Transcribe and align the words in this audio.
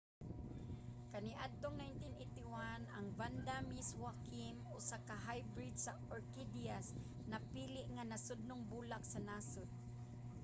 kaniadtong 1.11 1.77
1981 1.77 2.97
ang 2.97 3.07
vanda 3.19 3.57
miss 3.73 3.89
joaquim 3.99 4.55
usa 4.77 4.97
ka 5.07 5.15
hybrid 5.27 5.75
sa 5.85 5.93
orkidyas 6.15 6.87
napili 7.31 7.81
nga 7.95 8.03
nasudnong 8.11 8.61
bulak 8.71 9.03
sa 9.11 9.19
nasod 9.29 9.69